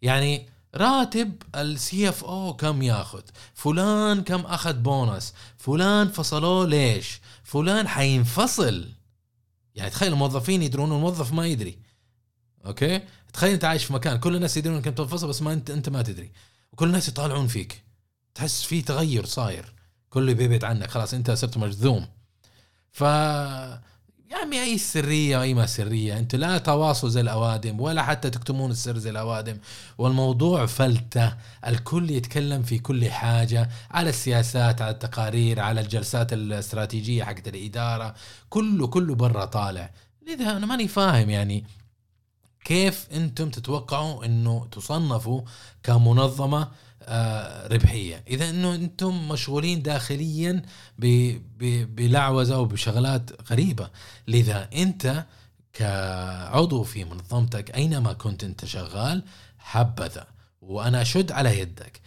يعني 0.02 0.49
راتب 0.75 1.43
ال 1.56 2.10
CFO 2.10 2.54
كم 2.54 2.82
ياخذ؟ 2.82 3.21
فلان 3.54 4.23
كم 4.23 4.41
أخذ 4.41 4.73
بونص؟ 4.73 5.34
فلان 5.58 6.08
فصلوه 6.08 6.67
ليش؟ 6.67 7.21
فلان 7.43 7.88
حينفصل. 7.88 8.89
يعني 9.75 9.89
تخيل 9.89 10.13
الموظفين 10.13 10.63
يدرون 10.63 10.91
الموظف 10.91 11.34
ما 11.34 11.47
يدري. 11.47 11.80
okay؟ 12.65 13.02
تخيل 13.34 13.54
أنت 13.54 13.65
عايش 13.65 13.86
في 13.86 13.93
مكان 13.93 14.19
كل 14.19 14.36
الناس 14.36 14.58
يدرون 14.58 14.75
إنك 14.75 14.86
تنفصل 14.86 15.28
بس 15.28 15.41
ما 15.41 15.54
انت 15.54 15.69
أنت 15.69 15.89
ما 15.89 16.02
تدري. 16.02 16.32
وكل 16.71 16.88
الناس 16.88 17.08
يطالعون 17.08 17.47
فيك. 17.47 17.84
تحس 18.36 18.63
في 18.63 18.82
تغير 18.82 19.25
صاير. 19.25 19.73
كله 20.10 20.34
بيبعد 20.34 20.63
عنك. 20.63 20.89
خلاص 20.89 21.13
أنت 21.13 21.32
صرت 21.32 21.58
مجذوم. 21.58 22.08
ف 22.91 23.04
يا 24.32 24.38
عمي 24.38 24.63
أي 24.63 24.78
سرية 24.78 25.38
واي 25.38 25.54
ما 25.54 25.65
سرية. 25.65 26.18
أنتوا 26.18 26.39
لا 26.39 26.58
تواصلوا 26.58 27.12
زي 27.12 27.22
الأوادم 27.22 27.80
ولا 27.82 28.04
حتى 28.04 28.30
تكتمون 28.30 28.72
السر 28.72 28.98
زي 28.98 29.10
الأوادم. 29.10 29.58
والموضوع 29.98 30.65
فلتة. 30.65 31.34
الكل 31.68 32.12
يتكلم 32.12 32.63
في 32.63 32.80
كل 32.80 33.12
حاجة 33.12 33.70
على 33.92 34.10
السياسات 34.10 34.82
على 34.82 34.92
التقارير 34.92 35.60
على 35.60 35.82
الجلسات 35.82 36.34
الاستراتيجية 36.34 37.24
حقت 37.24 37.48
الإدارة. 37.48 38.15
كله 38.50 38.88
كله 38.88 39.15
برا 39.15 39.46
طالع. 39.46 39.92
لذا 40.28 40.58
أنا 40.58 40.65
ماني 40.65 40.88
فاهم 40.88 41.30
يعني 41.30 41.65
كيف 42.65 43.08
أنتم 43.13 43.50
تتوقعوا 43.50 44.26
إنه 44.26 44.68
تصنفوا 44.72 45.42
كمنظمة 45.84 46.68
ربحية. 47.72 48.24
إذا 48.28 48.50
إنه 48.50 48.76
أنتم 48.76 49.28
مشغولين 49.30 49.82
داخليا 49.82 50.62
بلعوزة 51.96 52.60
وبشغلات 52.60 53.52
غريبة. 53.52 53.90
لذا 54.28 54.70
أنت 54.76 55.26
كعضو 55.74 56.84
في 56.84 57.04
منظمتك 57.04 57.76
أينما 57.76 58.14
كنت 58.14 58.44
أنت 58.44 58.66
شغال 58.66 59.24
حبذا. 59.60 60.28
وأنا 60.62 61.02
أشد 61.02 61.32
على 61.32 61.60
يدك. 61.60 62.02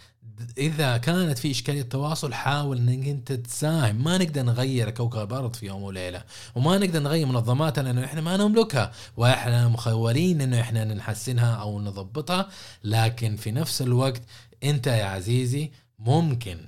إذا 0.58 0.96
كانت 0.96 1.38
في 1.38 1.50
إشكالية 1.50 1.82
تواصل 1.82 2.34
حاول 2.34 2.78
إنك 2.78 3.08
أنت 3.08 3.32
تساهم. 3.32 4.04
ما 4.04 4.18
نقدر 4.18 4.42
نغير 4.42 4.90
كوكب 4.90 5.32
الأرض 5.32 5.56
في 5.56 5.66
يوم 5.66 5.82
وليلة. 5.82 6.24
وما 6.54 6.78
نقدر 6.78 7.00
نغير 7.00 7.26
منظماتنا 7.26 7.84
لأنه 7.84 8.04
إحنا 8.04 8.20
ما 8.20 8.36
نملكها. 8.36 8.92
وإحنا 9.16 9.68
مخولين 9.68 10.40
إنه 10.40 10.60
إحنا 10.60 10.84
نحسنها 10.84 11.54
أو 11.54 11.80
نضبطها. 11.80 12.48
لكن 12.84 13.36
في 13.36 13.50
نفس 13.50 13.82
الوقت 13.82 14.22
انت 14.64 14.86
يا 14.86 15.04
عزيزي 15.04 15.70
ممكن 15.98 16.58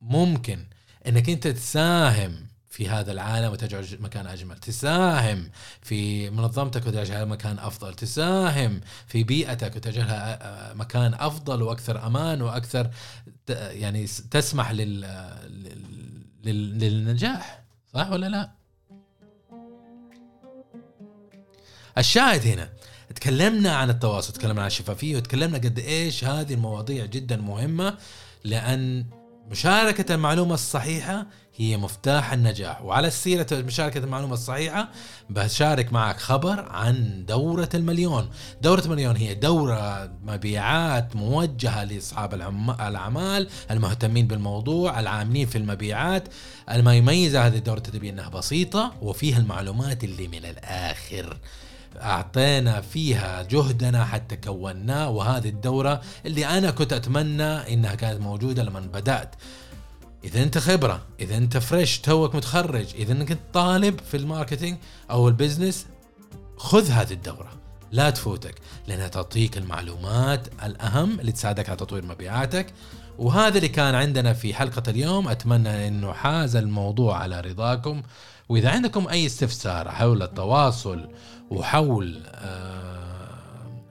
ممكن 0.00 0.66
انك 1.06 1.30
انت 1.30 1.48
تساهم 1.48 2.46
في 2.68 2.88
هذا 2.88 3.12
العالم 3.12 3.52
وتجعل 3.52 3.86
مكان 4.00 4.26
أجمل، 4.26 4.58
تساهم 4.58 5.50
في 5.82 6.30
منظمتك 6.30 6.86
وتجعلها 6.86 7.24
مكان 7.24 7.58
أفضل، 7.58 7.94
تساهم 7.94 8.80
في 9.06 9.24
بيئتك 9.24 9.76
وتجعلها 9.76 10.74
مكان 10.74 11.14
أفضل 11.14 11.62
وأكثر 11.62 12.06
أمان 12.06 12.42
وأكثر 12.42 12.90
يعني 13.48 14.06
تسمح 14.06 14.70
لل 14.70 15.00
للنجاح، 16.44 17.64
صح 17.94 18.10
ولا 18.10 18.26
لا؟ 18.26 18.50
الشاهد 21.98 22.46
هنا 22.46 22.72
تكلمنا 23.16 23.76
عن 23.76 23.90
التواصل 23.90 24.32
تكلمنا 24.32 24.60
عن 24.60 24.66
الشفافية 24.66 25.16
وتكلمنا 25.16 25.58
قد 25.58 25.78
إيش 25.78 26.24
هذه 26.24 26.54
المواضيع 26.54 27.06
جدا 27.06 27.36
مهمة 27.36 27.94
لأن 28.44 29.06
مشاركة 29.50 30.14
المعلومة 30.14 30.54
الصحيحة 30.54 31.26
هي 31.56 31.76
مفتاح 31.76 32.32
النجاح. 32.32 32.82
وعلى 32.82 33.08
السيرة 33.08 33.46
مشاركة 33.52 33.98
المعلومة 33.98 34.34
الصحيحة 34.34 34.88
بشارك 35.30 35.92
معك 35.92 36.16
خبر 36.16 36.60
عن 36.60 37.24
دورة 37.28 37.68
المليون. 37.74 38.30
دورة 38.62 38.80
المليون 38.80 39.16
هي 39.16 39.34
دورة 39.34 40.12
مبيعات 40.22 41.16
موجهة 41.16 41.84
لأصحاب 41.84 42.34
الأعمال 42.80 43.48
المهتمين 43.70 44.26
بالموضوع 44.26 45.00
العاملين 45.00 45.46
في 45.46 45.58
المبيعات. 45.58 46.28
ما 46.76 46.94
يميز 46.94 47.36
هذه 47.36 47.56
الدورة 47.56 47.78
التدريبية 47.78 48.10
أنها 48.10 48.28
بسيطة 48.28 48.92
وفيها 49.02 49.38
المعلومات 49.38 50.04
اللي 50.04 50.28
من 50.28 50.44
الآخر. 50.44 51.36
أعطينا 51.96 52.80
فيها 52.80 53.42
جهدنا 53.42 54.04
حتى 54.04 54.36
كوناه 54.36 55.10
وهذه 55.10 55.48
الدورة 55.48 56.00
اللي 56.26 56.46
أنا 56.46 56.70
كنت 56.70 56.92
أتمنى 56.92 57.74
إنها 57.74 57.94
كانت 57.94 58.20
موجودة 58.20 58.62
لما 58.62 58.80
بدأت. 58.80 59.34
إذا 60.24 60.42
أنت 60.42 60.58
خبرة 60.58 61.02
إذا 61.20 61.36
أنت 61.36 61.56
fresh 61.56 61.98
توك 61.98 62.34
متخرج 62.34 62.86
إذا 62.94 63.12
أنك 63.12 63.38
طالب 63.52 64.00
في 64.10 64.16
ال 64.16 64.22
marketing 64.22 64.78
أو 65.10 65.28
ال 65.28 65.34
business 65.34 65.86
خذ 66.56 66.90
هذه 66.90 67.12
الدورة. 67.12 67.52
لا 67.92 68.10
تفوتك 68.10 68.54
لأنها 68.86 69.08
تعطيك 69.08 69.58
المعلومات 69.58 70.48
الأهم 70.64 71.20
اللي 71.20 71.32
تساعدك 71.32 71.68
على 71.68 71.78
تطوير 71.78 72.04
مبيعاتك. 72.04 72.66
وهذا 73.18 73.56
اللي 73.56 73.68
كان 73.68 73.94
عندنا 73.94 74.32
في 74.32 74.54
حلقة 74.54 74.82
اليوم. 74.88 75.28
أتمنى 75.28 75.88
إنه 75.88 76.12
حاز 76.12 76.56
الموضوع 76.56 77.18
على 77.18 77.40
رضاكم. 77.40 78.02
وإذا 78.48 78.70
عندكم 78.70 79.08
أي 79.08 79.26
استفسار 79.26 79.90
حول 79.90 80.22
التواصل 80.22 81.08
وحول 81.50 82.22
آه، 82.26 82.36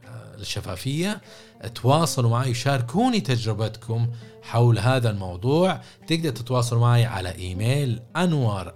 آه، 0.05 0.35
الشفافية 0.35 1.21
تواصلوا 1.75 2.29
معي 2.29 2.53
شاركوني 2.53 3.21
تجربتكم 3.21 4.07
حول 4.43 4.79
هذا 4.79 5.09
الموضوع. 5.09 5.81
تقدر 6.07 6.29
تتواصلوا 6.29 6.81
معي 6.81 7.05
على 7.05 7.35
إيميل 7.35 8.01
انور 8.17 8.73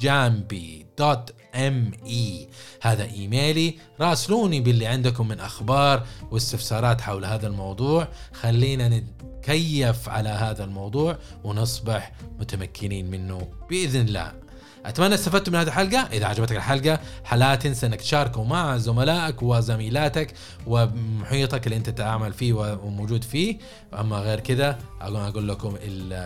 جامبي 0.00 0.86
dot 0.98 1.34
me 1.54 2.48
هذا 2.82 3.04
إيميلي. 3.04 3.78
راسلوني 4.00 4.60
باللي 4.60 4.86
عندكم 4.86 5.28
من 5.28 5.40
أخبار 5.40 6.06
واستفسارات 6.30 7.00
حول 7.00 7.24
هذا 7.24 7.46
الموضوع. 7.46 8.08
خلينا 8.32 8.88
نتكيف 8.88 10.08
على 10.08 10.28
هذا 10.28 10.64
الموضوع 10.64 11.18
ونصبح 11.44 12.12
متمكنين 12.40 13.10
منه 13.10 13.48
بإذن 13.70 14.00
الله. 14.00 14.41
أتمنى 14.86 15.14
استفدتوا 15.14 15.52
من 15.52 15.58
هذه 15.58 15.66
الحلقة. 15.66 16.08
إذا 16.12 16.26
عجبتك 16.26 16.56
الحلقة 16.56 16.98
لا 17.32 17.54
تنسى 17.54 17.86
إنك 17.86 18.00
تشاركه 18.00 18.44
مع 18.44 18.76
زملائك 18.76 19.42
وزميلاتك 19.42 20.34
ومحيطك 20.66 21.66
اللي 21.66 21.76
أنت 21.76 21.90
تعمل 21.90 22.32
فيه 22.32 22.52
وموجود 22.52 23.24
فيه. 23.24 23.58
أما 24.00 24.16
غير 24.16 24.40
كذا 24.40 24.78
أقول 25.00 25.48
لكم 25.48 25.76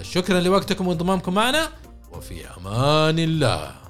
شكرا 0.02 0.40
لوقتكم 0.40 0.86
وانضمامكم 0.86 1.34
معنا 1.34 1.68
وفي 2.12 2.34
أمان 2.56 3.18
الله. 3.18 3.86